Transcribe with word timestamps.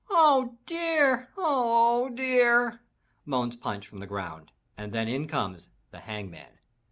"Oh 0.09 0.57
dear! 0.65 1.29
Oh 1.37 2.09
dear!" 2.09 2.81
moans 3.23 3.55
Punch, 3.55 3.87
from 3.87 3.99
the 3.99 4.07
ground 4.07 4.51
and 4.75 4.93
then 4.93 5.07
in 5.07 5.27
comes 5.27 5.69
the 5.91 5.99
Hangman. 5.99 6.57